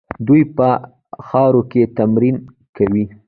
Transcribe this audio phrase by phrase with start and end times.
[0.27, 0.67] دوی په
[1.27, 2.35] خاورو کې تمرین
[2.77, 3.05] کوي.